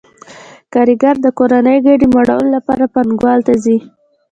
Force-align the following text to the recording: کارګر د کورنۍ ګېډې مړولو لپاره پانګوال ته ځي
کارګر 0.73 1.15
د 1.21 1.27
کورنۍ 1.37 1.77
ګېډې 1.85 2.07
مړولو 2.15 2.47
لپاره 2.55 2.91
پانګوال 2.93 3.39
ته 3.47 3.53
ځي 3.63 3.77